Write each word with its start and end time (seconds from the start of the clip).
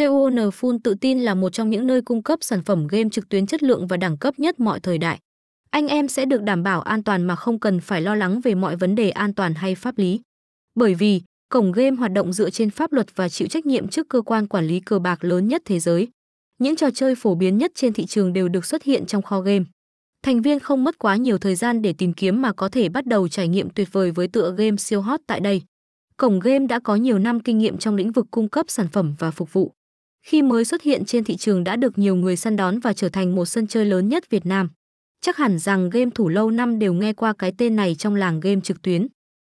CON 0.00 0.36
Full 0.36 0.78
tự 0.84 0.94
tin 0.94 1.20
là 1.20 1.34
một 1.34 1.52
trong 1.52 1.70
những 1.70 1.86
nơi 1.86 2.02
cung 2.02 2.22
cấp 2.22 2.38
sản 2.42 2.62
phẩm 2.62 2.86
game 2.86 3.08
trực 3.12 3.28
tuyến 3.28 3.46
chất 3.46 3.62
lượng 3.62 3.86
và 3.86 3.96
đẳng 3.96 4.16
cấp 4.16 4.38
nhất 4.38 4.60
mọi 4.60 4.80
thời 4.80 4.98
đại. 4.98 5.18
Anh 5.70 5.88
em 5.88 6.08
sẽ 6.08 6.24
được 6.24 6.42
đảm 6.42 6.62
bảo 6.62 6.80
an 6.80 7.02
toàn 7.02 7.22
mà 7.22 7.36
không 7.36 7.60
cần 7.60 7.80
phải 7.80 8.02
lo 8.02 8.14
lắng 8.14 8.40
về 8.40 8.54
mọi 8.54 8.76
vấn 8.76 8.94
đề 8.94 9.10
an 9.10 9.34
toàn 9.34 9.54
hay 9.54 9.74
pháp 9.74 9.98
lý. 9.98 10.20
Bởi 10.74 10.94
vì, 10.94 11.22
cổng 11.48 11.72
game 11.72 11.96
hoạt 11.96 12.12
động 12.12 12.32
dựa 12.32 12.50
trên 12.50 12.70
pháp 12.70 12.92
luật 12.92 13.16
và 13.16 13.28
chịu 13.28 13.48
trách 13.48 13.66
nhiệm 13.66 13.88
trước 13.88 14.08
cơ 14.08 14.20
quan 14.20 14.46
quản 14.46 14.66
lý 14.66 14.80
cờ 14.80 14.98
bạc 14.98 15.24
lớn 15.24 15.48
nhất 15.48 15.62
thế 15.64 15.78
giới. 15.78 16.08
Những 16.58 16.76
trò 16.76 16.90
chơi 16.90 17.14
phổ 17.14 17.34
biến 17.34 17.58
nhất 17.58 17.72
trên 17.74 17.92
thị 17.92 18.06
trường 18.06 18.32
đều 18.32 18.48
được 18.48 18.64
xuất 18.64 18.82
hiện 18.82 19.06
trong 19.06 19.22
kho 19.22 19.40
game. 19.40 19.64
Thành 20.22 20.42
viên 20.42 20.60
không 20.60 20.84
mất 20.84 20.98
quá 20.98 21.16
nhiều 21.16 21.38
thời 21.38 21.54
gian 21.54 21.82
để 21.82 21.92
tìm 21.92 22.12
kiếm 22.12 22.42
mà 22.42 22.52
có 22.52 22.68
thể 22.68 22.88
bắt 22.88 23.06
đầu 23.06 23.28
trải 23.28 23.48
nghiệm 23.48 23.70
tuyệt 23.70 23.88
vời 23.92 24.10
với 24.10 24.28
tựa 24.28 24.54
game 24.58 24.76
siêu 24.76 25.00
hot 25.00 25.20
tại 25.26 25.40
đây. 25.40 25.62
Cổng 26.16 26.40
game 26.40 26.66
đã 26.66 26.78
có 26.78 26.96
nhiều 26.96 27.18
năm 27.18 27.40
kinh 27.40 27.58
nghiệm 27.58 27.78
trong 27.78 27.96
lĩnh 27.96 28.12
vực 28.12 28.26
cung 28.30 28.48
cấp 28.48 28.66
sản 28.68 28.88
phẩm 28.92 29.14
và 29.18 29.30
phục 29.30 29.52
vụ. 29.52 29.72
Khi 30.22 30.42
mới 30.42 30.64
xuất 30.64 30.82
hiện 30.82 31.04
trên 31.04 31.24
thị 31.24 31.36
trường 31.36 31.64
đã 31.64 31.76
được 31.76 31.98
nhiều 31.98 32.16
người 32.16 32.36
săn 32.36 32.56
đón 32.56 32.78
và 32.78 32.92
trở 32.92 33.08
thành 33.08 33.34
một 33.34 33.44
sân 33.44 33.66
chơi 33.66 33.84
lớn 33.84 34.08
nhất 34.08 34.30
Việt 34.30 34.46
Nam. 34.46 34.70
Chắc 35.20 35.36
hẳn 35.36 35.58
rằng 35.58 35.90
game 35.90 36.10
thủ 36.14 36.28
lâu 36.28 36.50
năm 36.50 36.78
đều 36.78 36.92
nghe 36.92 37.12
qua 37.12 37.32
cái 37.38 37.52
tên 37.58 37.76
này 37.76 37.94
trong 37.94 38.14
làng 38.14 38.40
game 38.40 38.60
trực 38.60 38.82
tuyến. 38.82 39.06